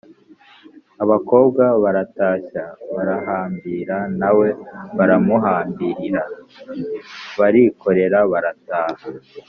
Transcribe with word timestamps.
abakobwa 1.03 1.63
baratashya 1.83 2.63
barahambira, 2.95 3.97
na 4.19 4.29
we 4.37 4.47
baramuhambirira 4.97 6.23
barikorera 7.39 8.19
barataha. 8.31 9.05